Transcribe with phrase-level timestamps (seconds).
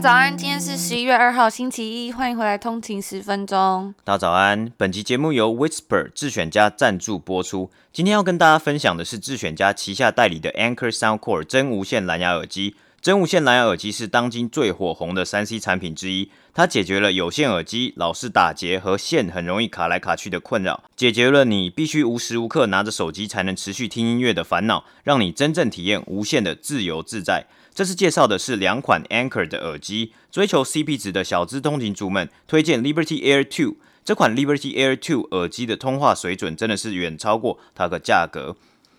[0.00, 3.92] 早安，今天是十一月二号星期一，欢迎回来通勤十分钟。
[4.04, 7.72] 大家早安，本期节目由 Whisper 智选家赞助播出。
[7.92, 12.76] 今天要跟大家分享的是智选家旗下代理的 Anchor Soundcore 真无线蓝牙耳机。
[13.00, 27.46] 真无线蓝牙耳机是当今最火红的三 C 产品之一，它解决了有线耳机老是打结和线很容易卡来卡去的困扰，解决了你必须无时无刻拿着手机才能持续听音乐的烦恼，让你真正体验无线的自由自在。
[27.78, 33.76] 这次介绍的是两款 Anker 的耳机，追求 CP 值的小资通勤族们推荐 Liberty Air 2。
[34.04, 38.56] 这款 Liberty Air 2耳机的通话水准真的是远超过它的价格。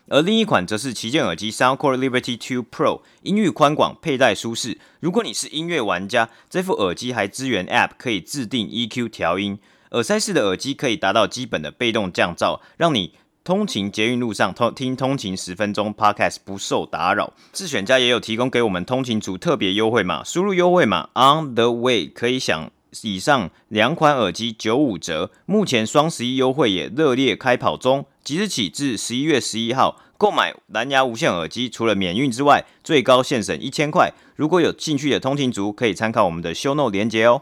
[0.08, 4.78] 而另一款则是旗舰耳机 Soundcore Liberty 2 Pro，音域宽广，佩戴舒适。
[5.02, 9.60] 如果你是音乐玩家，这副耳机还支援 App 可以自定 EQ 调音。
[9.92, 17.34] 耳塞式的耳机可以达到基本的被动降噪，让你通勤捷运路上通听通勤十分钟 Podcast 不受打扰。
[17.52, 22.70] 智选家也有提供给我们通勤族特别优惠码，输入优惠码 On the Way 可以享
[23.02, 25.32] 以上两款耳机九五折。
[25.46, 30.02] 目前双十一优惠也热烈开跑中，即日起至十一月十一号。
[30.20, 34.12] 购买蓝牙无线耳机，除了免运之外，最高现省一千块。
[34.36, 37.42] 如果有兴趣的通勤族，可以参考我们的 show note 连结哦。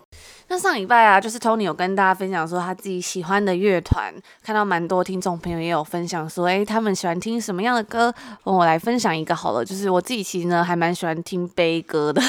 [0.50, 8.14] 那上礼拜啊，就是 Tony 有跟大家分享说他自己喜欢的乐团，看到蛮多听众朋友也有分享说，诶，他们喜欢听什么样的歌？
[8.44, 12.22] 我来分享一个好了，就是我自己其实呢还蛮喜欢听悲歌的，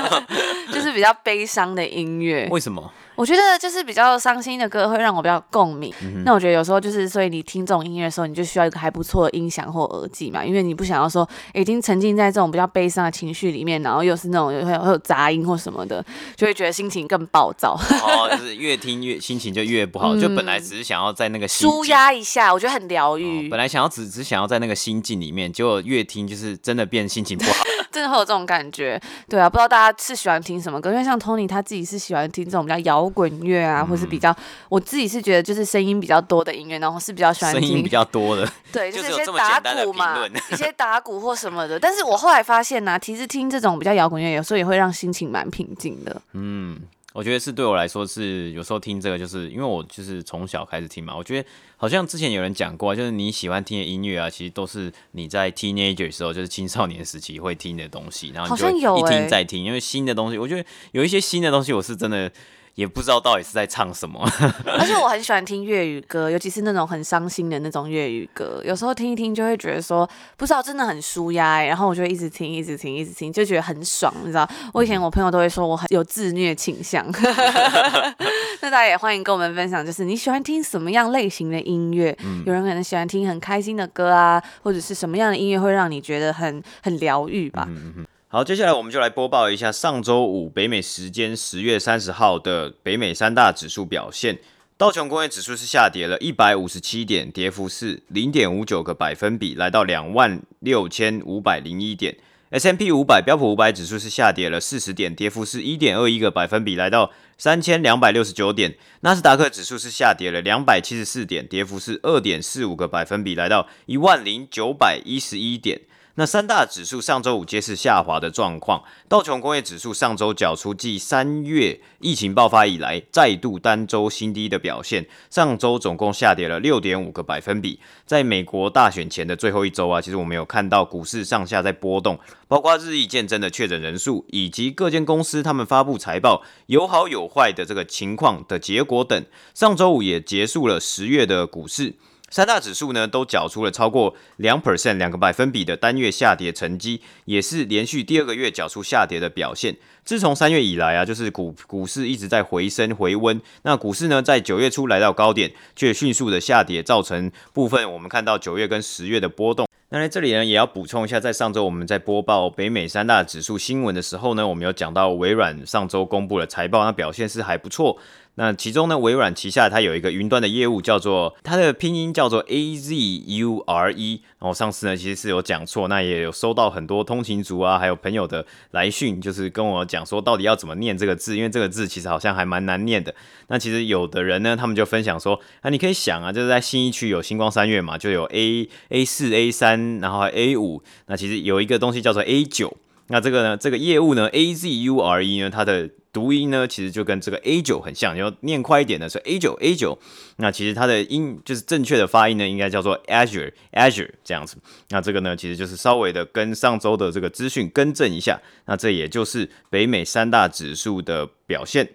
[0.72, 2.48] 就是比较悲伤的音乐。
[2.50, 2.92] 为什么？
[3.16, 5.94] 我觉得就是比较伤心的歌会让我比较共鸣。
[6.02, 16.04] 嗯、那我觉得有时候就是，所以你听这种音乐的时候，你就需要一个还不错的音响或耳机嘛，因为你不想要说已经沉浸在这种比较悲伤的情绪里面，然后又是那种会有会有杂音或什么的，
[16.34, 17.78] 就会觉得心情更暴躁。
[18.02, 20.14] 哦，就是越听越心情就越不好。
[20.14, 23.50] 嗯、就本来只是想要在那个舒压一下，我觉得很疗愈、哦。
[23.50, 27.64] 本来想要只只想要在那个心境里面，结果越听就是真的变心情不好。
[27.94, 30.90] 真的会有这种感觉，对啊，不知道大家是喜欢听什么歌？
[30.90, 34.34] 因为像 Tony 他自己是喜欢听这种比较摇滚乐啊，嗯、或是比较，
[34.68, 41.78] 我自己是觉得就是声音比较多的音乐，然后是比较喜欢听声音比较多的，对， 就是一些打鼓嘛，一些 打鼓或什么的。
[41.78, 46.20] 但是我后来发现呢、啊，其实听这种比较摇滚乐，有时候也会让心情蛮平静的。
[46.32, 46.80] 嗯。
[47.14, 51.16] 我觉得是对我来说是有时候听这个，就是因为我就是从小开始听嘛。
[51.16, 62.30] 我觉得好像之前有人讲过，就是你喜欢听的音乐啊，其实都是你在 teenager 的时候，就是青少年时期会听的东西，然后你就一听再听，因为新的东西，我觉得有一些新的东西，我是真的。
[62.74, 64.20] 也不知道到底是在唱什么，
[64.66, 68.60] 而且我很喜欢听粤语歌，尤其是那种很伤心的那种粤语歌。
[68.64, 74.48] 有时候听一听就会觉得说，不知道真的很舒压，然后我就一直听，一直听，一直听，就觉得很爽，你知道？
[74.72, 77.06] 我以前我朋友都会说我很有自虐倾向。
[78.60, 82.16] 那大家也欢迎跟我们分享，就是你喜欢听什么样类型的音乐？
[82.24, 87.66] 嗯、有人可能喜欢听很开心的歌啊，或者是什么样的音乐会让你觉得很很疗愈吧？
[87.68, 94.40] 嗯好，接下来我们就来播报一下上周五北美时间十月三十号的北美三大指数表现。
[94.76, 102.16] 道琼工业指数是下跌了一百五十七点，跌幅是零点五九个百分比，来到两万六千五百零一点。
[102.50, 108.76] S M P 五百标普五百指数是下跌了四十点，跌幅是一点二一个百分比，来到三千两百六十九点。
[109.02, 115.82] 纳斯达克指数是下跌了两百七十四点，跌幅是二点四五个百分比，来到一万零九百一十一点。
[116.16, 118.84] 那三大指数上周五皆是下滑的状况。
[119.08, 127.80] 道琼工业指数上周缴出继三月疫情爆发以来再度单周新低的表现，上周总共下跌了六点五个百分比。
[128.06, 139.26] 在美国大选前的最后一周啊，其实我们有看到股市上下在波动，包括日益见增的确诊人数，以及各间公司他们发布财报有好有坏的这个情况的结果等。
[139.52, 141.94] 上周五也结束了十月的股市。
[142.34, 149.76] 三大指数呢都缴出了超过两 percent 两个百分比的单月下跌成绩，也是连续第二个月缴出下跌的表现。
[150.04, 153.40] 自从三月以来啊，就是股股市一直在回升回温。
[153.62, 159.68] 那股市呢在九月初来到高点，却迅速的下跌，造成部分我们看到九月跟十月的波动。
[159.90, 167.96] 那在这里呢也要补充一下，在上周我们在播报北美三大指数新闻的时候呢，我们有讲到微软上周公布了财报，那表现是还不错。
[168.36, 172.94] 那其中呢，微软旗下它有一个云端的业务，叫做它的拼音叫做 A Z
[173.38, 174.22] U R E。
[174.40, 183.14] 然后上次呢，其实是有讲错，那也有收到很多通勤族啊，还有朋友的来讯，就是跟我讲说到底要怎么念这个字，因为这个字其实好像还蛮难念的。
[183.46, 192.76] 那其实有的人呢，他们就分享说，啊，你可以想啊，就是在新一区有星光三月嘛，就有 A A 四 A 三，然后 A 五，那其实有一个东西叫做 A 九。
[193.08, 199.98] 那这个呢，这个业务呢，A Z U R E 呢，它的读音呢，其实就跟这个 A 九很像，要念快一点的是 A 九 A 九。
[200.36, 204.56] 那其实它的音就是正确的发音呢，应该叫做 Azure Azure 这样子。
[204.88, 208.40] 那这个呢，其实就是稍微的跟上周的这个资讯更正一下。
[208.66, 211.88] 那这也就是北美三大指数的表现。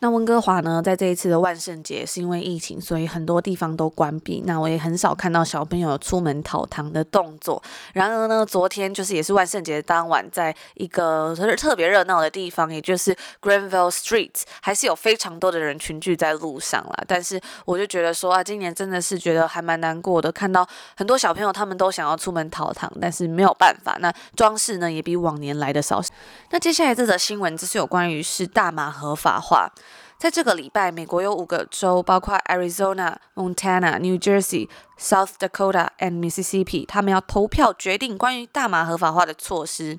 [0.00, 4.42] 那温哥华呢，在这一次的万圣节是因为疫情，所以很多地方都关闭。
[4.44, 7.62] 那我也很少看到小朋友出门讨糖的动作。
[7.94, 17.04] 然而呢，昨天就是也是万圣节当晚，在一个特别热闹的地方，也就是 Granville Street，还是有非常多的人群聚在路上啦。
[17.06, 23.96] 但是我就觉得说啊，今年真的是觉得还蛮难过的，看到很多小朋友他们都想要出门讨糖，但是没有办法。
[24.00, 26.02] 那装饰呢，也比往年来的少。
[26.50, 29.70] 那接下来这则新闻，这是有关于是大麻合法化。
[30.24, 39.98] 在这个礼拜，美国有五个州，包括 Arizona、Montana、New Jersey、South Dakota and Mississippi，他们要投票决定关于大麻合法化的措施。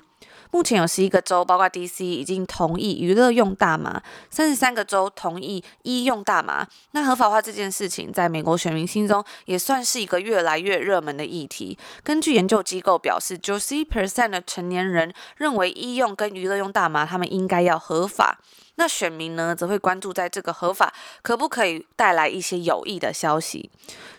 [0.50, 6.66] 目前有十一个州，包括 DC，已经同意娱乐用大麻；三十三个州同意医用大麻。
[6.90, 11.78] 那合法化这件事情，在美国选民心中也算是一个越来越热门的议题。
[12.02, 18.40] 根据研究机构表示，九十一 percent 的成年人认为医用跟娱乐用大麻，他们应该要合法。
[18.76, 20.92] 那选民呢，则会关注在这个合法
[21.22, 23.70] 可不可以带来一些有益的消息。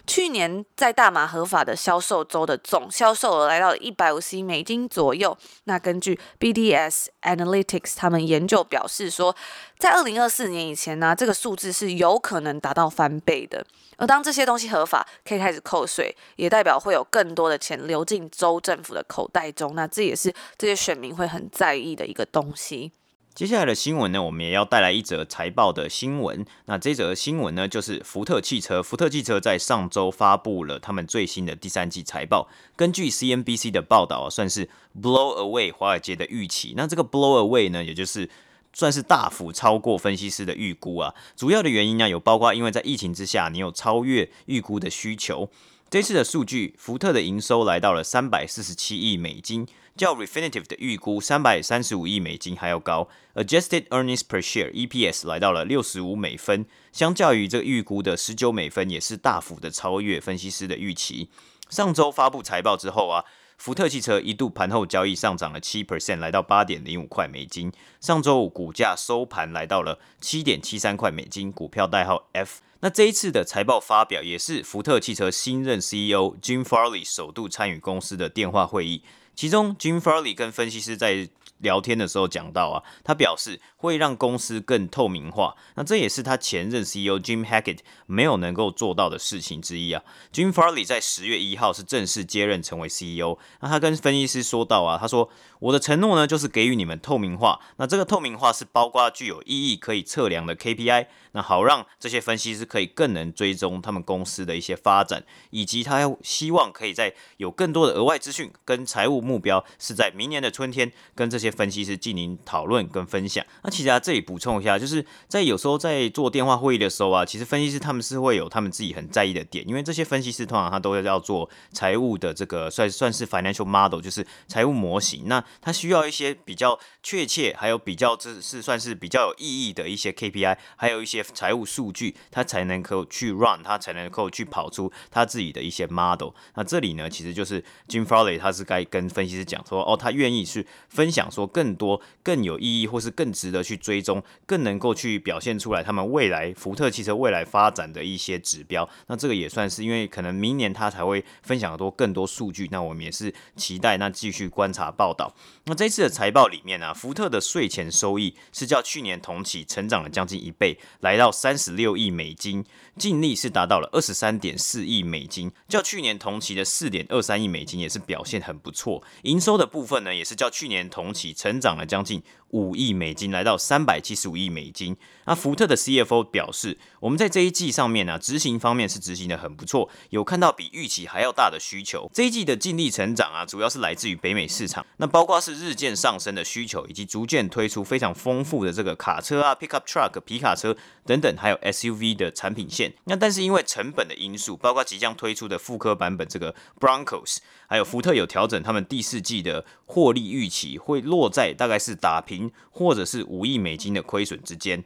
[0.06, 5.38] 去年在大麻合法的销售周的总销售额来到一百五十亿美金左右。
[5.66, 9.36] 那根据 BDS Analytics 他们研究表示说，
[9.78, 13.66] 在二零二四年以前呢，这个数字是有可能达到翻倍的。
[13.98, 19.76] 而当这些东西合法，可以开始扣税，也代表会有更多的钱流进州政府的口袋中。
[19.76, 22.94] 那这也是这些选民会很在意的一个东西。
[23.38, 26.44] 接下来的新闻呢，我们也要带来一则财报的新闻。
[26.66, 28.82] 那这则新闻呢，就是福特汽车。
[28.82, 32.50] 福特汽车在上周发布了他们最新的第三季财报。
[32.76, 34.68] 根据 CNBC 的报道啊，算是
[35.00, 36.74] blow away 华尔街的预期。
[36.76, 38.28] 那这个 blow away 呢，也就是
[38.74, 41.14] 算是大幅超过分析师的预估啊。
[41.36, 45.48] 主要的原因呢，有包括因为在疫情之下，你有超越预估的需求。
[45.92, 49.68] 这次的数据，福特的营收来到了三百四十七亿美金，
[49.98, 53.10] 较 Refinitive 的预估三百三十五亿美金还要高。
[53.34, 61.30] Adjusted Earnings Per Share (EPS) 来到了六十五美分，相较于这预估的十九美分，也是大幅的超越分析师的预期。
[61.70, 63.26] 上周发布财报之后啊，
[63.58, 67.74] 福特汽车一度盘后交易上涨了七 percent，来到八点零五块美金。
[68.00, 72.62] 上周五股价收盘来到了七点七三块美金，股票代号 F。
[72.80, 79.02] 那这一次的财报发表，也是福特汽车新任 CEO Jim Farley 首度参与公司的电话会议，
[79.38, 81.30] 其中 Jim Farley 跟分析师在
[81.60, 90.04] 聊天的时候讲到啊，他表示会让公司更透明化，那这也是他前任 CEO Jim Hackett 没有能够做到的事情之一啊。
[90.32, 95.30] Jim Farley 在十月一号是正式接任成为 CEO，那他跟分析师说到啊，他说
[95.60, 111.48] 我的承诺呢就是给予你们透明化，那这个透明化是包括具有意义可以测量的 KPI，那好让这些分析师可以更能追踪他们公司的一些发展，以及他希望可以在有更多的额外资讯跟财务目标是在明年的春天跟这些。
[111.58, 113.44] 分析师进行讨论跟分享。
[113.68, 125.28] 那其实啊，这里补充一下，就是在有时候在做电话会议的时候啊，其实分析师他们是会有他们自己很在意的点，因为这些分析师通常他都会要做财务的这个算算是 financial model，就是财务模型。
[125.28, 136.30] 那他需要一些比较确切，还有比较这是算是比较有意义的一些 KPI，还有一些财务数据，他才能够去 run，他才能够去跑出他自己的一些 model。
[136.56, 141.28] 那这里呢，其实就是 Jim Farley 他是该跟分析师讲说，哦，他愿意去分享。
[141.30, 148.88] 说更多更有意义，或是更值得去追踪，更能够去表现出来他们未来福特汽车未来发展的一些指标。
[149.08, 152.68] 那这个也算是，因为可能明年他才会分享多更多数据。
[152.72, 155.34] 那我们也是期待那继续观察报道。
[155.66, 162.66] 那这次的财报里面呢、福特的税前收益是较去年同期成长了将近一倍，来到三十六亿美金，
[162.98, 169.04] 净利是达到了二十三点四亿美金，较去年同期的四点二三亿美金也是表现很不错。
[169.24, 171.28] 营收的部分呢，也是较去年同期。
[171.38, 174.98] 成长了将近五亿美金，来到三百七十五亿美金。
[175.26, 182.10] 那福特的 CFO 表示，我们在这一季上面呢、啊，执行方面是执行的很不错，有看到比预期还要大的需求。
[182.14, 190.76] 这一季的净利成长啊，主要是来自于北美市场，那包括是日渐上升的需求，以及逐渐推出非常丰富的这个卡车啊、pickup truck、皮卡车
[191.08, 192.94] 等等，还有 SUV 的产品线。
[193.06, 204.84] 那但是因为成本的因素，包括即将推出的复刻版本这个 Broncos，还有福特有调整他们第四季的获利预期，会落在大概是打平或者是五亿美金的亏损之间。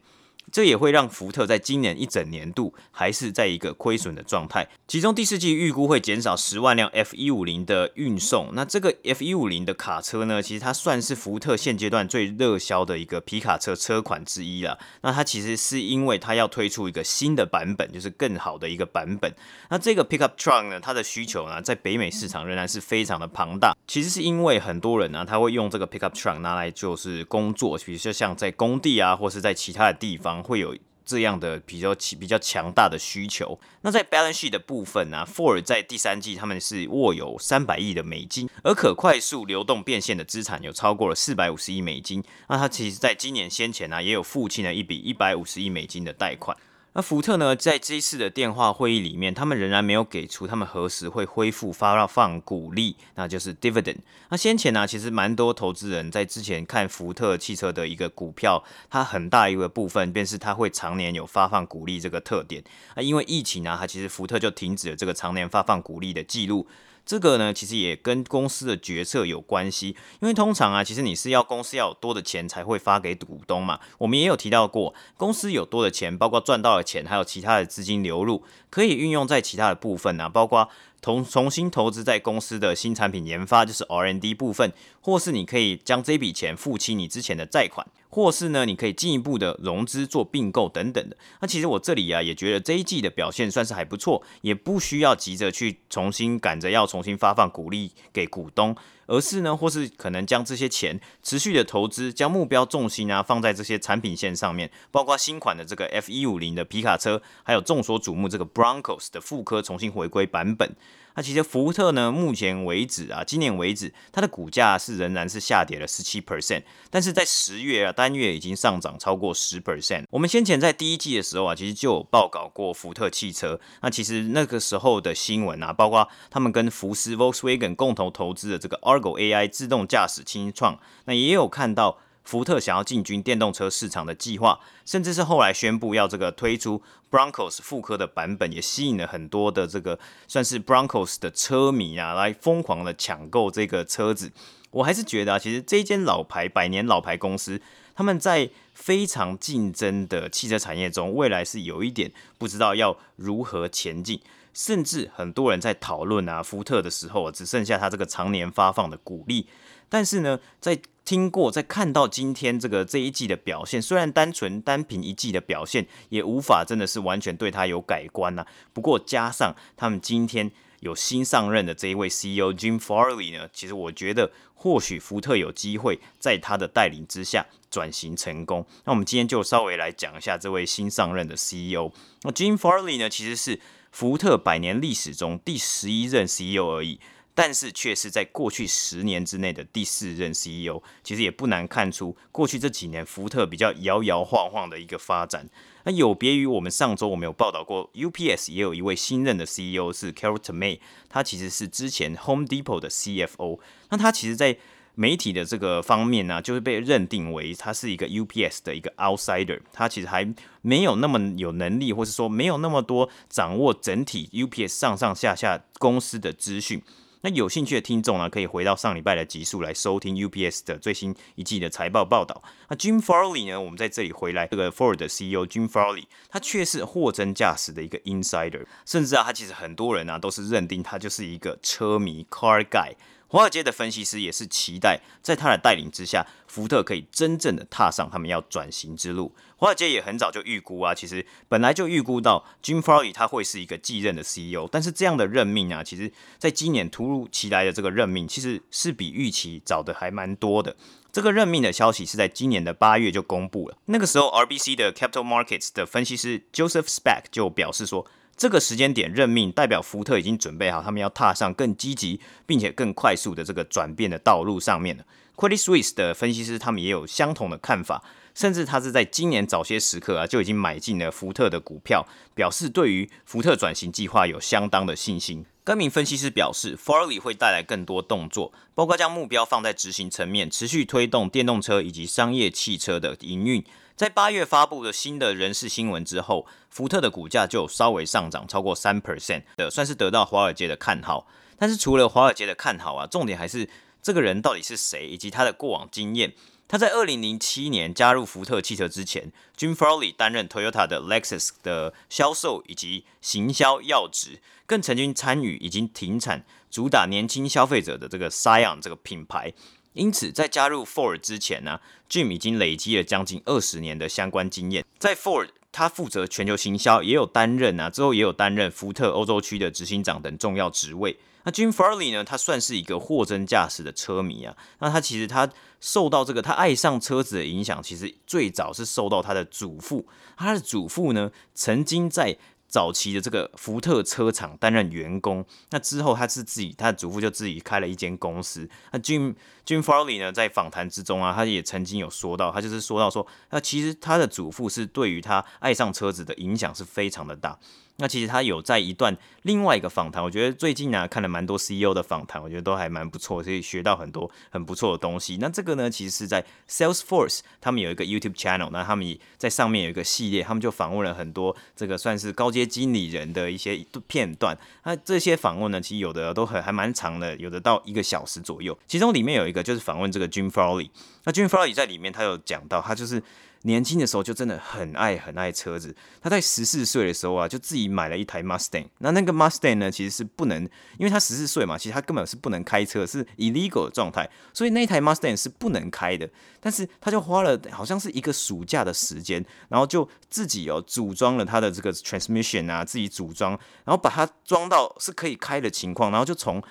[0.51, 4.67] 这也会让福特在今年一整年度还是在一个亏损的状态。
[4.87, 8.49] 其中第四季预估会减少十万辆 F 一五零的运送。
[8.53, 14.77] 那这个 F 一五零的卡车呢，其实它算是福特现阶段最热销的一个皮卡车车款之一了。
[15.01, 19.33] 那它其实是因为它要推出一个新的版本，就是更好的一个版本。
[19.69, 23.73] 那这个 pickup truck 呢，它的需求呢，在北美市场仍然是非常的庞大。
[23.87, 30.40] 其实是因为很多人呢，他会用这个 pickup truck 拿来就是工作，比如说像在工地啊，或是在其他的地方。
[30.41, 33.59] 会有这样的比较比较强大的需求。
[33.81, 42.23] 那在 balance sheet 的部分呢，Ford 在第三季他们是握有三百亿的美金，而可快速流动变现的资产有超过了四百五十亿美金。
[42.47, 46.55] 那他其实在今年先前呢，也有付清了一笔一百五十亿美金的贷款。
[46.93, 53.99] 那福特呢，在这一次的电话会议里面，他们仍然没有给出他们何时会恢复发放股利，那就是 dividend。
[54.27, 62.61] 那先前呢，其实蛮多投资人在之前看福特汽车的一个股票，它很大一个部分便是它会常年有发放股利这个特点。
[62.97, 66.67] 那因为疫情呢，它其实福特就停止了这个常年发放股利的记录。
[67.05, 73.79] 这个呢，其实也跟公司的决策有关系，因为通常啊，其实你是要公司要有多的钱才会发给股东嘛。
[73.97, 80.69] 我们也有提到过，公司有多的钱，包括赚到的钱，还有其他的资金流入，可以运用在其他的部分啊，包括
[81.01, 87.87] 重重新投资在公司的新产品研发，就是 R&D 部分，或是你可以将这笔钱付清你之前的债款。
[88.13, 91.15] 或是呢，你可以进一步的融资做并购等等的。
[91.39, 98.75] 那其实我这里啊也觉得这一季的表现算是还不错，也不需要急着去重新赶着要重新发放股利给股东，
[99.07, 110.75] 而是呢，或是可能将这些钱持续的投资，将目标重心啊放在这些产品线上面，包括新款的这个 F 一五零的皮卡车，还有众所瞩目这个 Broncos 的复刻重新回归版本。
[111.15, 120.05] 那其实福特呢，目前为止啊，今年为止，它的股价是仍然是下跌了十七 percent，但是在十月啊，单月已经上涨超过十 percent。
[120.09, 123.59] 我们先前在第一季的时候啊，其实就有报告过福特汽车。
[123.81, 131.97] 那其实那个时候的新闻啊，包括他们跟福斯 Volkswagen 共同投资的这个 Argo AI 自动驾驶轻创，那也有看到。
[132.23, 144.31] 福特想要进军电动车市场的计划，甚至是后来宣布要这个推出 Broncos 复刻的版本，也吸引了很多的这个算是 Broncos 的车迷啊，来疯狂的抢购这个车子。
[144.69, 147.59] 我还是觉得啊，其实这间老牌百年老牌公司，
[147.93, 154.21] 他们在非常竞争的汽车产业中，未来是有一点不知道要如何前进。
[154.53, 159.47] 甚至很多人在讨论啊，福特的时候只剩下他这个常年发放的股利。
[159.91, 178.65] 但是呢，在听过、在看到今天这个这一季的表现，虽然单纯单凭一季的表现，也无法真的是完全对他有改观呐、不过加上他们今天有新上任的这一位 CEO Jim Farley 呢，其实我觉得或许福特有机会在他的带领之下转型成功。
[178.85, 181.91] 那我们今天就稍微来讲一下这位新上任的 CEO。
[182.21, 183.59] 那 Jim Farley 呢，其实是
[183.91, 186.99] 福特百年历史中第十一任 CEO 而已。
[187.33, 195.49] 但是却是在过去十年之内的第四任 CEO，其实也不难看出，过去这几年福特比较摇摇晃晃的一个发展。
[195.83, 203.59] 那有别于我们上周我们有报道过，UPS 也有一位新任的 CEO 是 Carol Tomé，他其实是之前 Home Depot 的 CFO。
[203.89, 204.57] 那他其实，在
[204.93, 216.83] 媒体的这个方面呢，就是被认定为他是一个 UPS 的一个 outsider，他其实还没有那么有能力，或是说没有那么多掌握整体 UPS 上上下下公司的资讯。
[217.21, 222.41] 那有兴趣的听众呢，可以回到上礼拜的集数来收听 UPS 的最新一季的财报报道。
[222.67, 232.93] 那 Jim Farley 呢，我们在这里回来，这个 Ford 的 CEO Jim Farley，他却是货真价实的一个 insider，甚至啊，他其实很多人啊都是认定他就是一个车迷 car guy。
[233.27, 239.33] 华尔街的分析师也是期待，在他的带领之下，福特可以真正的踏上他们要转型之路。
[239.61, 250.75] 华尔街也很早就预估啊，其实本来就预估到 Jim Farley 他会是一个继任的 CEO，但是这样的任命啊，其实在今年突如其来的这个任命，其实是比预期早的还蛮多的。
[251.11, 258.07] 这个任命的消息是在今年的八月就公布了，那个时候 RBC 的 Capital Markets 的分析师 Joseph Spak 就表示说。
[258.37, 265.05] 这个时间点任命代表福特已经准备好，他们要踏上更积极并且更快速的这个转变的道路上面了。
[265.35, 268.03] Credit Suisse 的分析师他们也有相同的看法，
[268.35, 275.45] 甚至他是在今年早些时刻啊就已经买进了福特的股票，表示对于福特转型计划有相当的信心。
[275.63, 283.63] 该名分析师表示，Farley 会带来更多动作，包括将目标放在执行层面，持续推动电动车以及商业汽车的营运。
[283.95, 291.27] 在八月发布的新的人事新闻之后，福特的股价就稍微上涨超过三 percent 的，算是得到华尔街的看好。
[291.59, 293.69] 但是除了华尔街的看好啊，重点还是
[294.01, 296.33] 这个人到底是谁，以及他的过往经验。
[296.67, 309.51] 他在二零零七年加入福特汽车之前，Jim Farley 担任 Toyota 的 Lexus 的销售以及行销要职，更曾经参与已经停产、主打年轻消费者的这个 Scion 这个品牌。
[309.91, 314.85] 因此，在加入 Ford 之前呢，Jim 已经累积了将近二十年的相关经验。
[314.97, 321.17] 在 Ford，他负责全球行销，也有担任啊，之后也有担任福特欧洲区的执行长等重要职位。
[321.43, 324.55] 那 Jim Farley 呢，他算是一个货真价实的车迷啊。
[324.79, 330.07] 那他其实他受到这个他爱上车子的影响，其实最早是受到他的祖父。
[330.37, 338.69] 他的祖父呢，曾经在早期的这个福特车厂担任员工，那之后他是自己，他的祖父就自己开了一间公司。
[338.93, 347.59] 那 Jim Jim Farley 呢，在访谈之中啊，他也曾经有说到，他就是说到说，那其实他的祖父是对于他爱上车子的影响是非常的大。
[348.01, 355.37] 那其实他有在一段另外一个访谈，我觉得最近呢、看了蛮多 CEO 的访谈，我觉得都还蛮不错，所以学到很多很不错的东西。
[355.39, 364.57] 那这个呢，其实是在 Salesforce 他们有一个 YouTube channel，那他们也在上面有一个系列，他们就访问了很多这个算是高阶经理人的一些片段。
[364.83, 368.75] 那这些访问呢，其实有的都很还蛮长的，有的到一个小时左右。
[368.87, 370.89] 其中里面有一个就是访问这个 Jim Farley，
[371.25, 373.21] 那 Jim Farley 在里面他有讲到，他就是。
[373.63, 375.95] 年轻的时候就真的很爱很爱车子。
[376.21, 378.87] 他在十四岁的时候啊，就自己买了一台 Mustang。
[378.99, 380.63] 那那个 Mustang 呢，其实是不能，
[380.97, 386.29] 因为他十四岁嘛，其实他根本是不能开车，是 illegal 的状态，所以那台 Mustang 是不能开的。
[386.59, 393.51] 但是他就花了好像是一个暑假的时间，然后就自己哦组装了他的这个 transmission 啊，自己组装，
[393.85, 396.61] 然后把它装到是可以开的情况，然后就从。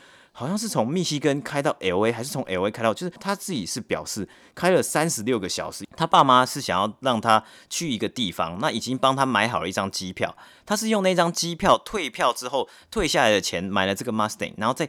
[0.41, 5.85] 好像是从密西根开到 LA，还是从 LA 开到，就是他自己是表示开了三十六个小时。
[5.95, 14.89] 他爸妈是想要让他去一个地方，那已经帮他买好了一张机票，他是用那张机票退票之后退下来的钱买了这个 Mustang，然后再。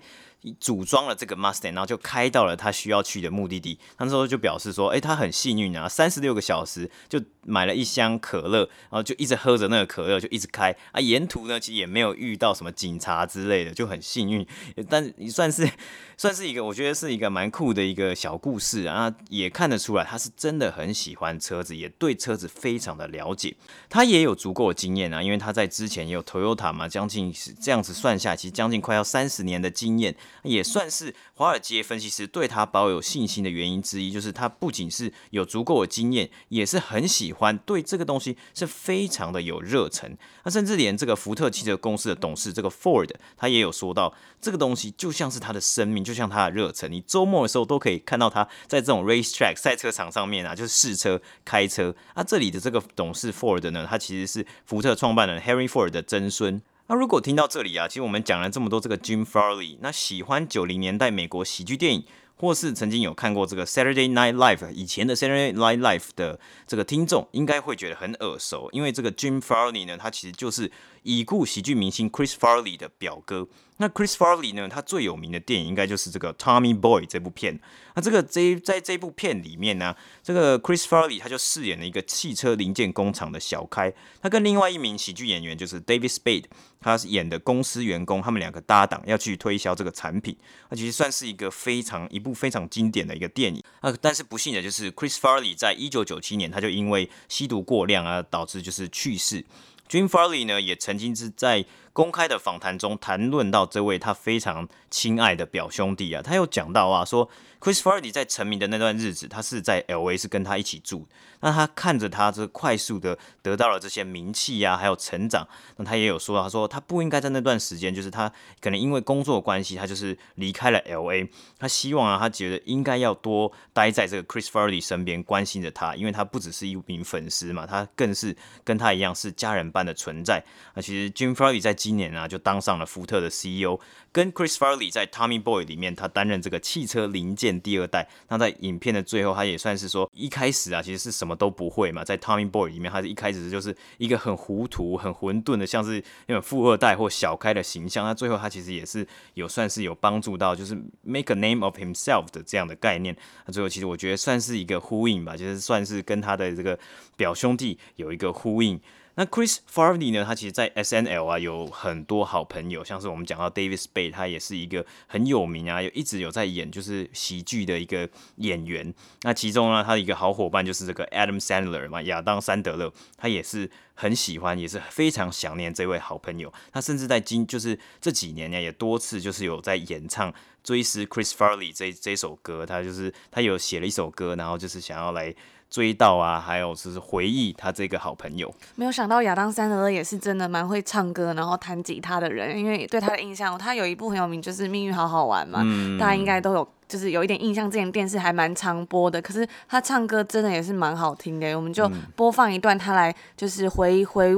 [0.59, 3.77] 组装了这个 Mustang，然后就开到了他需要去的目的地。
[3.99, 10.99] 那时候就表示说，哎，他很幸运啊，三十六个小时就买了一箱可乐，然后就一直喝着那个可乐，就一直开啊。
[10.99, 14.45] 沿途呢，其实也没有遇到什么警察之类的，就很幸运。
[14.89, 15.69] 但算是
[16.17, 19.13] 算是一个，我觉得是一个蛮酷的一个小故事啊。
[19.29, 23.55] 也看得出来，他是真的很喜欢车子，也对车子非常的了解。
[23.89, 30.15] 他也有足够的经验啊，因为他在之前也有 Toyota 嘛，将近是这样子算下，其实将近快要三十年的经验。
[30.43, 40.17] 也算是华尔街分析师对他保有信心的原因之一，就是他不仅是有足够的经验，也是很喜欢，对这个东西是非常的有热忱。
[40.43, 46.91] 那甚至连这个福特汽车公司的董事这个 Ford，他也有说到，这个东西就像是他的生命，就像他的热忱。
[46.91, 51.95] 你周末的时候都可以看到他在这种 race track 赛车场上面啊，就是试车开车。
[52.15, 56.61] 那这里的这个董事 Ford 呢，他其实是福特创办人 Henry Ford 的曾孙。
[56.91, 62.03] 那如果听到这里啊，其实我们讲了这么多这个 Jim Farley，那喜欢九零年代美国喜剧电影，
[62.35, 70.69] 或是曾经有看过这个 Saturday Night Live 以前的 Saturday Night Live 的这个听众，应该会觉得很耳熟，因为这个 Jim Farley 呢，他其实就是
[71.03, 73.47] 已故喜剧明星 Chris Farley 的表哥。
[73.77, 74.69] 那 Chris Farley 呢？
[74.69, 77.59] 他最有名的电影应该就是这个《Tommy Boy》这部片。
[77.95, 83.91] 那这个这在这部片里面呢，这个 Chris Farley 他就饰演了一个汽车零件工厂的小开。
[84.21, 86.45] 他跟另外一名喜剧演员就是 David Spade，
[86.79, 90.37] 他是演的公司员工，他们两个搭档要去推销这个产品。
[90.69, 93.63] 那其实算是一个非常一部非常经典的一个电影。
[93.79, 99.43] 啊，但是不幸的就是 Chris Farley 在一九九七年他就因为吸毒过量啊，导致就是去世。
[99.91, 107.29] Jim Farley 呢也曾经是在公开的访谈中谈论到这位他非常亲爱的表兄弟啊，他又讲到啊说。
[107.61, 111.07] Chris Farley 在成名的那段日子，他是在 LA 是跟他一起住。
[111.41, 115.47] 那他看着他这快速的得到了这些名气呀、还有成长。
[115.77, 121.27] 那他也有说，他说他不应该在那段时间，就是他可能因为工作关系，他就是离开了 LA。
[121.59, 130.43] 他希望啊，他觉得应该要多待在这个 Chris Farley 身边，关心着他，因为他不只是一名粉丝嘛，他更是跟他一样是家人般的存在。
[130.73, 133.79] 那其实 Jim Farley 在今年啊就当上了福特的 CEO，
[134.11, 138.07] 跟 Chris Farley 在 Tommy Boy 里面他担任这个汽车零件第二代。
[138.29, 148.05] 那在影片的最后，他也算是说一开始啊其实是什么都不会嘛，在 Tommy Boy 里面，他是一开始就是一个很糊涂、很混沌的，像是那种富二代或小开的形象。
[148.05, 153.15] 那最后他其实也是有算是有帮助到，就是 make a name of himself 的这样的概念。
[153.45, 156.77] 那最后其实我觉得算是一个呼应吧，就是算是跟他的这个
[157.17, 158.79] 表兄弟有一个呼应。
[159.21, 160.25] 那 Chris Farley 呢？
[160.25, 168.91] 他其实，在 SNL 啊有很多好朋友，像是我们讲到 David Spade，他也是一个很有名啊，有一直有在演就是喜剧的一个演员。
[169.21, 176.51] 那其中呢，他的一个好伙伴就是这个 Adam Sandler 嘛，亚当·山德勒，他也是很喜欢，也是非常想念这位好朋友。
[176.71, 182.65] 他甚至在今就是这几年呢，也多次就是有在演唱追思 Chris Farley 这这首歌。
[182.65, 185.35] 他就是他有写了一首歌，然后就是想要来。
[185.71, 188.53] 追悼啊，还有就是回忆他这个好朋友。
[188.75, 192.59] 没有想到亚当·山德勒也是真的蛮会唱歌，然后弹吉他的人。
[192.59, 197.71] 因为对他的印象，他有一部很有名，就是《命运好好玩》嘛，嗯、大家应该都有，就是有一点印象。
[197.71, 201.55] 之前电视还蛮常播的，可是他唱歌真的也是蛮好听的。
[201.55, 204.35] 我们就播放一段他来，就是回回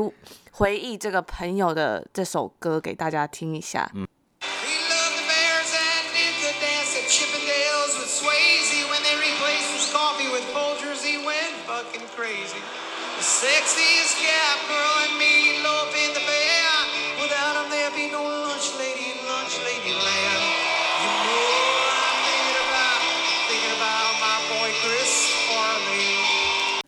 [0.52, 3.90] 回忆这个朋友的这首歌给大家听一下。
[3.96, 4.08] 嗯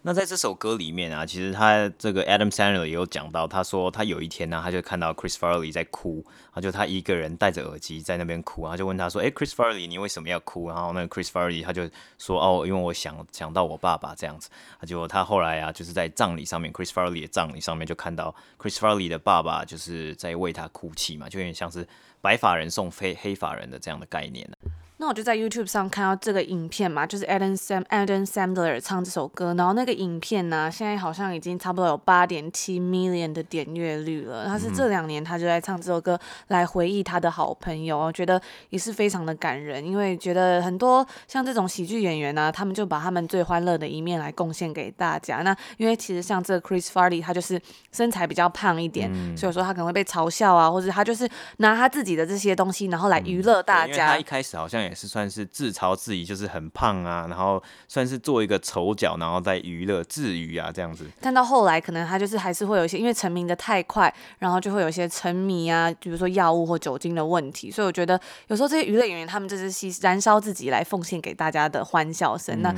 [0.07, 11.89] 那在这首歌里面啊，其实他这个 Adam Sandler 也有讲到，他说他有一天呢，他就看到 Chris Farley 在哭，然后就他一个人戴着耳机在那边哭，然后就问他说：“诶，Chris Farley，你为什么要哭？”然后那个 Chris Farley 他就
[12.19, 14.51] 说：“哦，因为我想想到我爸爸这样子。”
[14.85, 21.87] 结果他后来啊，就是在葬礼上面，Chris Farley 的葬礼上面就看到 Chris Farley 的爸爸就是在为他哭泣嘛，就有点像是
[22.21, 24.47] 白发人送黑黑发人的这样的概念。
[24.97, 34.45] 那我就在 YouTube 上看到这个影片嘛，就是 Adam Sam Adam Sandler 唱这首歌，然后那个影片呢、啊，现在好像已经差不多有八点七 million 的点阅率了。
[34.45, 45.39] 他是这两年他就在唱这首歌来回忆他的好朋友，我觉得也是非常的感人，因为觉得很多像这种喜剧演员呢、啊，他们就把他们最欢乐的一面来贡献给大家。
[45.39, 53.91] 那因为其实像这个 Chris Farley，他就是身材比较胖一点，嗯、所以说他可能会被嘲笑啊，或者他就是拿他自己的这些东西，然后来娱乐大家。
[53.91, 54.84] 因为他一开始好像。
[54.85, 61.05] 也是算是自嘲自己，就是很胖啊，然后算是做一个丑角，然后在娱乐自娱啊这样子。
[61.19, 67.69] 但到后来，可能他就是还是会有一些，因为成名的太快，然后就会有一些沉迷啊，比如说药物或酒精的问题。
[67.69, 72.55] 所以我觉得有时候这些娱乐演员，他们就是吸燃烧自己来奉献给大家的欢笑声。
[72.59, 72.75] 嗯、那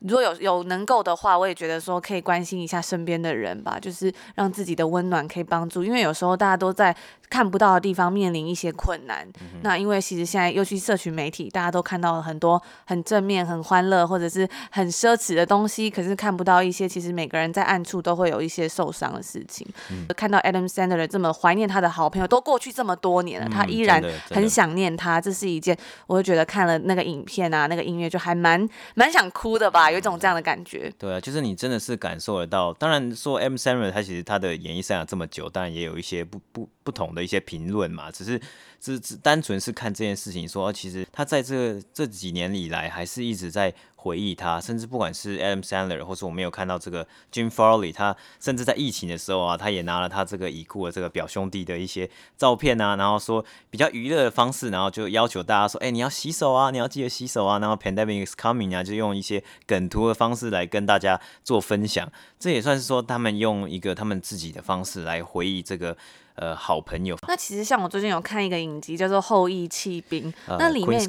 [0.00, 6.94] 如果有有能够的话，我也觉得说可以关心一下身边的人吧，就是让自己的温暖可以帮助，因为有时候大家都在
[7.28, 9.26] 看不到的地方面临一些困难。
[9.40, 19.66] 嗯、那因为其实现在尤其社群媒体，大家都看到了很多很正面、很欢乐或者是很奢侈的东西，可是看不到一些其实每个人在暗处都会有一些受伤的事情。
[19.90, 29.87] 嗯、看到 Adam Sandler 这么怀念他的好朋友，都过去这么多年了，嗯、他依然很想念他，这是一件，我就觉得看了那个影片啊，那个音乐就还蛮蛮想哭的吧。
[29.90, 32.72] 有一种这样的感觉，对啊，就是你真的是感受得到。
[32.74, 38.10] 当然说 M Seven 他其实他的演艺生涯这么久，当然也有一些不不不同的一些评论嘛。
[38.10, 38.40] 只是
[38.80, 43.74] 只只单纯是看这件事情说，说其实他在这这几年以来还是一直在。
[44.00, 65.96] 回忆他，甚至不管是 Adam Sandler，或是我没有看到这个 Jim Farley，他甚至在疫情的时候啊，他也拿了他这个已故的这个表兄弟的一些照片啊，然后说比较娱乐的方式，然后就要求大家说，哎、你要洗手啊，你要记得洗手啊，然后 Pandemic is coming 啊，就用一些梗图的方式来跟大家做分享，这也算是说他们用一个他们自己的方式来回忆这个。
[66.38, 67.16] 呃，好朋友。
[67.26, 71.00] 那其实像我最近有看一个影集，叫做《后羿弃兵》，呃、那里面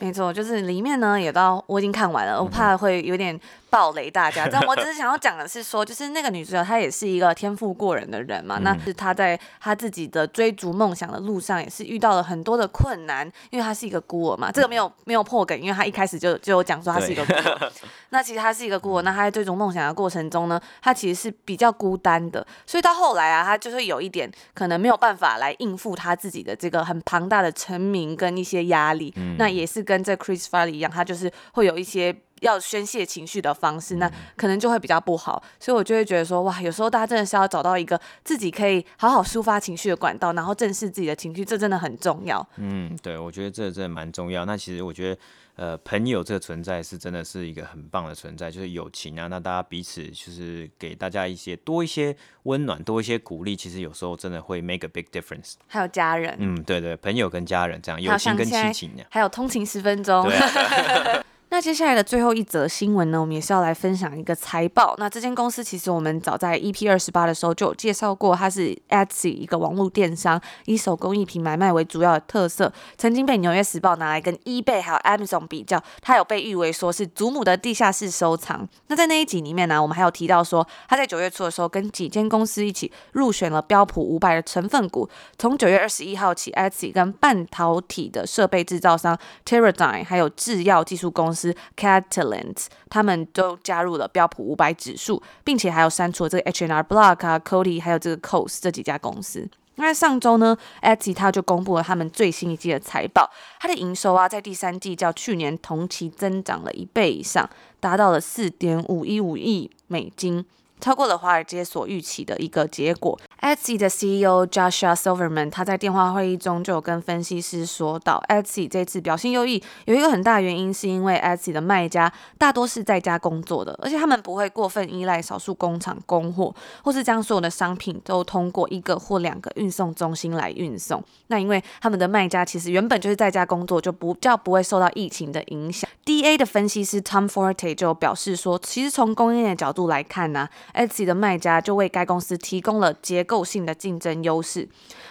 [0.00, 3.40] 没错，就是里面呢，也到我已经看完了，我怕会有点。
[3.72, 17.72] 暴雷大家，但我只是 想要讲的是说，就是那个女主角她也是一个天赋过人的人嘛，嗯、那是她在她自己的追逐梦想的路上，也是遇到了很多的困难，因为她是一个孤儿嘛，这个没有没有破梗，因为她一开始就就有讲说她是一个孤儿。
[18.10, 32.14] 那其实她是一个孤儿，那她在追逐梦想的过程中呢，她其实是比较孤单的，所以到后来啊，她就会有一点可能没有办法来应付她自己的这个很庞大的成名跟一些压力，嗯、那也是跟这 Chris Farley 一样，他就是会有一些。
[32.42, 35.42] 要宣泄情绪的方式，那可能就会比较不好。
[35.58, 42.46] 所以我就会觉得说，哇，有时候大家真的是要找到一个自己可以好好抒发情绪的管道，然后正视自己的情绪，这真的很重要。
[42.56, 44.44] 嗯，对，我觉得这真的蛮重要。
[44.44, 45.20] 那其实我觉得。
[45.54, 49.26] 呃，朋友这个存在是真的是一个很棒的存在，就是友情啊。
[49.26, 55.56] 那大家彼此就是给大家一些多一些温暖，多一些鼓励，其实有时候真的会 make a big difference。
[55.66, 60.26] 还有家人，嗯，对对，朋友跟家人这样，友情跟亲情，还有通勤十分钟。
[61.52, 64.94] 那接下来的最后一则新闻呢，我们也是要来分享一个财报。
[64.96, 78.66] 那这间公司其实我们早在 EP 二十八的时候就有介绍过，它是 Etsy 一个网络电商，以手工艺品买卖为主要的特色，曾经被纽约时报拿来跟 eBay 还有 Amazon 比较，它有被誉为说是祖母的地下室收藏。
[78.86, 85.06] 那在那一集里面呢，我们还有提到说，它在九月初的时候跟几间公司一起入选了标普五百的成分股。
[85.36, 91.42] 从九月二十一号起，Etsy 跟半导体的设备制造商 Teradyne 还有制药技术公司。
[91.76, 99.48] Catalent，他们都加入了标普五百指数，并且还有删除了这个 H&R Block 啊、，Cody 还有这个 Coast 这几家公司。
[99.76, 107.48] 那上周呢，Etsy 他就公布了他们最新一季的财报，它的营收啊，在第三季较去年同期增长了一倍以上，
[107.80, 110.44] 达到了四点五一五亿美金。
[110.82, 113.18] 超过了华尔街所预期的一个结果。
[113.40, 131.02] Etsy 的 CEO Joshua Silverman 他在电话会议中就有跟分析师说到，Etsy 这次表现优异，有一个很大原因是因为 Etsy 的卖家大多是在家工作的，而且他们不会过分依赖少数工厂供货，或是将所有的商品都通过一个或两个运送中心来运送。
[131.28, 135.88] 那因为他们的卖家其实原本就是在家工作，就不较不会受到疫情的影响。
[136.04, 144.68] DA 的分析师 Tom Forte 就表示说，其实从供应链的角度来看呢、Etsy 的卖家就为该公司提供了结构性的竞争优势，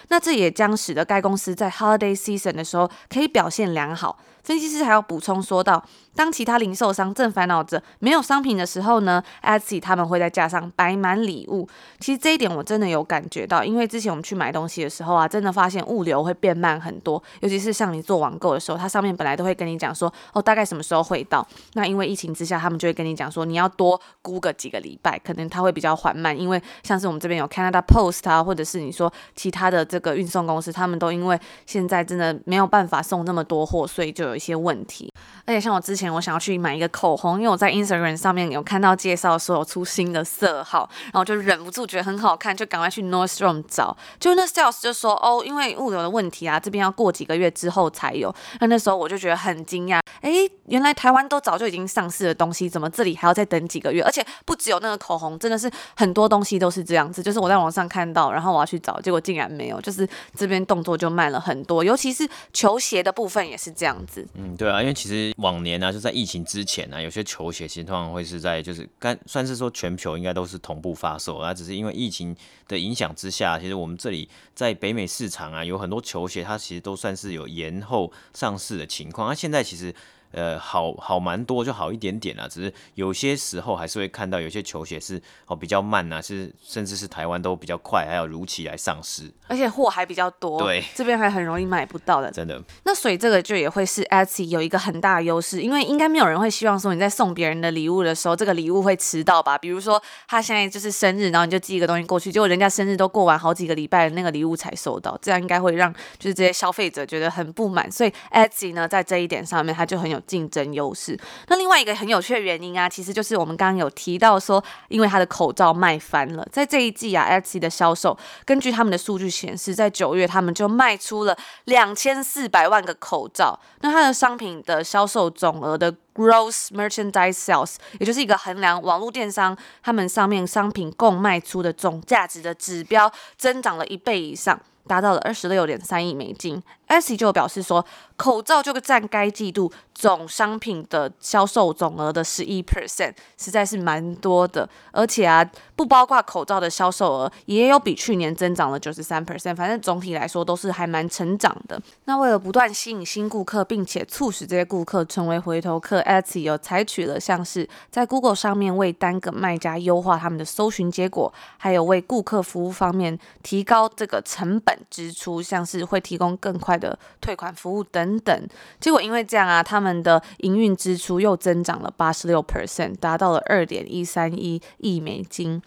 [0.08, 4.18] 那这也将使得该公司在 Holiday Season 的时候可以表现良好。
[4.42, 5.82] 分析师还要补充说道，
[6.14, 11.68] 当其他零售商正烦恼着没有商品的时候呢，Etsy 他们会在架上摆满礼物。
[12.00, 17.22] 其实这一点我真的有感觉到，因为之前我们去买东西的时候啊，真的发现物流会变慢很多。
[17.40, 21.46] 尤其是像你做网购的时候，它上面本来都会跟你讲说，哦，大概什么时候会到。
[21.74, 26.38] 那因为疫情之下，他们就会跟你讲说，你要多估个几个礼拜，可能它会比较缓慢。
[26.38, 35.12] 因为像是我们这边有 Canada Post 啊，或者是你说其他的这个运送公司，他们都因为现在真的没有办法送那么多货，所以就有一些问题，
[35.44, 43.94] 而且像我之前我想要去买一个口红，因为我在 Instagram 上面有看到介绍说有出新的色号，然后就忍不住觉得很好看，就赶快去 Nordstrom 找。
[44.18, 48.34] 就那 sales 就说哦，因为物流的问题啊，这边要过几个月之后才有。
[48.60, 54.02] 那那时候我就觉得很惊讶，诶，原来台湾都早就已经上市的东西，怎么这里还要再等几个月？
[54.02, 57.22] 而且不只有那个口红，真的是很多东西都是这样子。
[57.22, 64.21] 就是我在网上看到，然后我要去找，结果竟然没有，就是这边动作就慢了很多，尤其是球鞋的部分也是这样子。
[64.34, 64.56] 嗯。
[64.56, 72.34] 对啊，因为其实往年呢、就在疫情之前呢、有些球鞋其实通常会是在就是干算是说全球应该都是同步发售啊，只是因为疫情
[72.68, 79.94] 的影响之下，其实我们这里在北美市场啊，有很多球鞋它其实都算是有延后上市的情况，那、现在其实。
[80.32, 82.48] 呃，好好蛮多，就好一点点啊。
[82.48, 90.62] 只是有些时候还是会看到有些球鞋是哦比较慢呐、啊，是甚至是台湾都比较快，还有如期来上市，而且货还比较多。
[90.62, 92.30] 对，这边还很容易买不到的。
[92.30, 92.60] 真的。
[92.84, 99.58] 那所以这个就也会是 Etsy 有一个很大的优势，因为应该没有人会希望说你在送别人的礼物的时候，这个礼物会迟到吧？
[99.58, 107.90] 比如说他现在就是生日，然后你就寄一个东西过去，结果人家生日都过完好几个礼拜，那个礼物才收到，这样应该会让就是这些消费者觉得很不满。
[107.90, 111.18] 所以 Etsy 呢，在这一点上面，它就很有竞争优势。
[111.48, 123.58] 那另外一个很有趣的原因啊，其实就是我们刚刚有提到说，因为它的口罩卖翻了，在这一季啊，Etsy 的销售，根据他们的数据显示，在九月他们就卖出了两千四百万个口罩。
[123.80, 134.60] 那它的商品的销售总额的 Gross Merchandise Sales，也就是一个衡量网络电商他们上面商品共卖出的总价值的指标，增长了一倍以上。
[134.84, 136.60] 达到了二十六点三亿美金。
[136.92, 137.82] Etsy 就表示说，
[138.16, 144.68] 口罩就占该季度总商品的销售总额的十一 percent，实在是蛮多的。
[144.90, 149.56] 而且啊，不包括口罩的销售额，也有比去年增长了九十三 percent。
[149.56, 151.80] 反正总体来说都是还蛮成长的。
[152.04, 164.78] 那为了不断吸引新顾客，并且促使这些顾客成为回头客，Etsy 有采取了像是在 Google 上面为单个卖家优化他们的搜寻结果，还有为顾客服务方面提高这个成本。
[164.90, 168.48] 支出像是会提供更快的退款服务等等，
[168.80, 175.62] 结果因为这样啊，他们的营运支出又增长了八十六 percent，达到了二点一三一亿美金。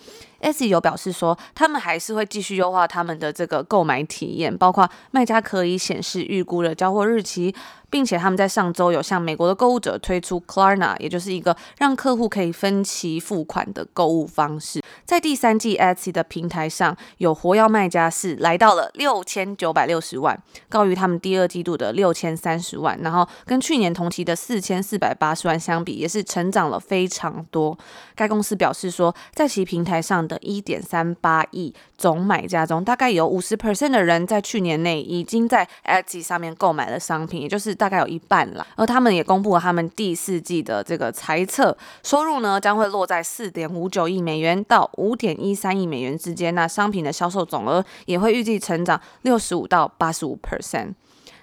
[0.45, 7.53] S 有表示说，他们还是会继续优化他们的这个购买体验，包括卖家可以显示预估的交货日期。
[7.95, 14.83] 并且他们在上周有向美国的购物者推出 Klarna，也就是一个让客户可以分期付款的购物方式。
[15.05, 22.99] 在第三季 Etsy 的平台上，有活跃卖家是来到了六千九百六十万，高于他们第二季度的六千三十万。
[23.01, 27.77] 然后跟去年同期的四千四百八十万相比，也是成长了非常多。
[28.13, 50.93] 该公司表示说，在其平台上的一点三八亿总买家中，大概有五十 percent 的人在去年内已经在 Etsy 上面购买了商品，也就是大概有一半了，而他们也公布了他们第四季的这个财测，收入呢将会落在四点五九亿美元到五点一三亿美元之间，那商品的销售总额也会预计成长六十五到八十五 percent。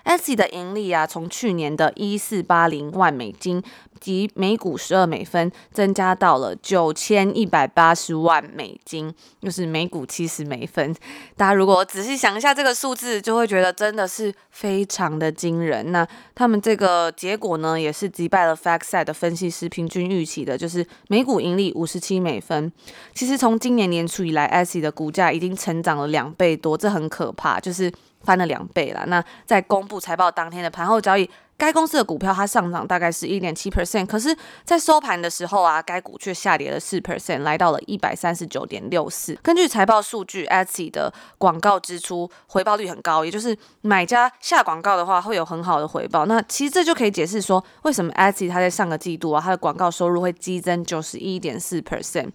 [0.05, 3.63] Etsy 的盈利啊，从去年的一四八零万美金
[4.01, 10.93] 及每股十二美分，增加到了九千一百八十万美金，就是每股七十美分。
[11.37, 15.93] 大家如果仔细想一下这个数字，就会觉得真的是非常的惊人。
[15.93, 22.73] 那他们这个结果呢，也是击败了 FactSet 的分析师平均预期的，就是每股盈利五十七美分。
[23.15, 27.93] 其实从今年年初以来，Etsy 的股价已经成长了两倍多，这很可怕，就是。
[28.25, 29.05] 翻了两倍了。
[29.07, 39.39] 那在公布财报当天的盘后交易，该公司的股票它上涨大概是一点七 percent，可是，在收盘的时候啊，该股却下跌了四 percent，来到了一百三十九点六四。
[39.43, 46.27] 根据财报数据，Etsy 的广告支出回报率很高，也就是买家下广告的话会有很好的回报。
[46.27, 52.31] 那其实这就可以解释说，为什么 Etsy 它在上个季度啊，它的广告收入会激增九十一点四 percent。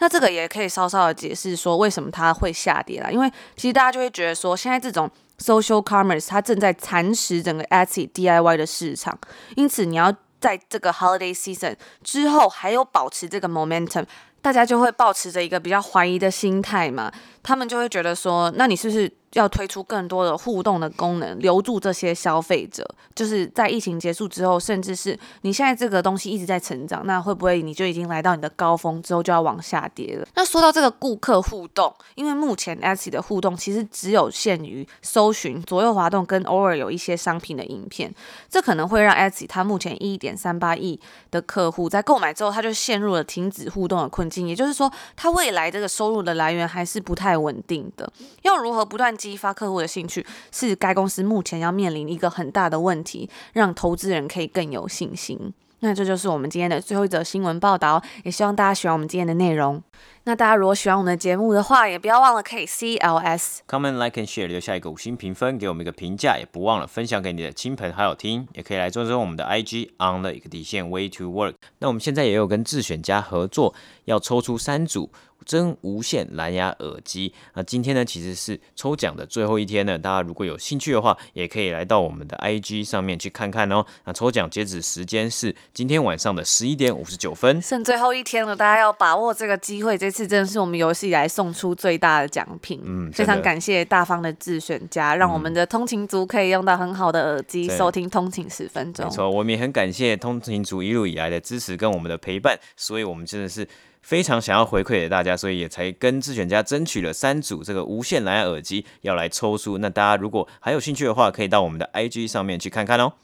[0.00, 9.18] 那这个也可以稍稍的解释说，为什么它会下跌啦，因为其实大家就会觉得说，现在这种 social commerce 它正在蚕食整个 Etsy DIY 的市场，
[9.56, 14.04] 因此你要在这个 holiday season 之后还有保持这个 momentum，
[14.40, 19.10] 大家就会保持着一个比较怀疑的心态嘛，他们就会觉得说，那你是不是？
[19.34, 30.26] 要推出更多的互动的功能，留住这些消费者，就是在疫情结束之后，甚至是你现在这个东西一直在成长，那会不会你就已经来到你的高峰之后就要往下跌了？
[30.36, 38.14] 那说到这个顾客互动，因为目前 Etsy 的互动其实只有限于搜寻、左右滑动跟偶尔有一些商品的影片，
[38.48, 41.00] 这可能会让 Etsy 它目前一点三八亿
[41.32, 49.14] 的客户在购买之后，他就陷入了停止互动的困境，也就是说，他未来这个收入的来源还是不太稳定的，要如何不断？
[49.24, 55.54] 激发客户的兴趣是该公司目前要面临一个很大的问题，让投资人可以更有信心。
[55.80, 59.82] 那这就是我们今天的最后一则新闻报道，也希望大家喜欢我们今天的内容。
[60.26, 71.52] 那大家如果喜欢我们的节目的话，也不要忘了可以 CLS comment like and share，留下一个五星评分，给我们一个评价，也不忘了分享给你的亲朋好友听，也可以来追踪我们的 IG on 的一个底线 way to work。
[71.80, 73.74] 那我们现在也有跟自选家合作，
[74.06, 75.10] 要抽出三组。
[75.44, 79.98] 真无线蓝牙耳机，那今天呢，其实是抽奖的最后一天呢。
[79.98, 83.84] 大家如果有兴趣的话，也可以来到我们的 IG 上面去看看哦。
[84.06, 89.98] 那抽奖截止时间是今天晚上的十一点五十九分，剩最后一天了，大家要把握这个机会。
[89.98, 99.04] 这次真的是我们有史以来送出最大的奖品，嗯，非常感谢大方的自选家，让我们的通勤族可以用到很好的耳机、嗯、收听通勤十分钟。
[99.06, 103.66] 没错，我们也很感谢通勤族一路以来的支持跟我们的陪伴，所以我们真的是。
[104.04, 109.78] 非常想要回馈给大家，所以也才跟智选家争取了三组这个无线蓝牙耳机要来抽出。
[109.78, 113.14] 那大家如果还有兴趣的话，可以到我们的 IG 上面去看看哦。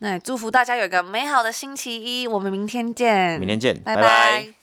[0.00, 3.38] 那祝福大家有一个美好的星期一，我们明天见。
[3.38, 4.02] 明天见，拜拜。
[4.02, 4.57] 拜拜。